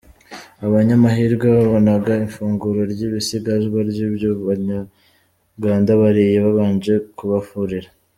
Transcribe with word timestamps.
Abanyamahirwe 0.65 1.45
babonaga 1.57 2.13
ifunguro 2.27 2.79
ry’ibisigazwa 2.91 3.77
ry’ibyo 3.89 4.29
Abanya-Uganda 4.37 5.91
bariye, 6.01 6.37
babanje 6.45 6.93
kubafurira. 7.17 7.89